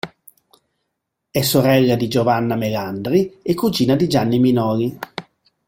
[1.29, 4.97] È sorella di Giovanna Melandri e cugina di Gianni Minoli.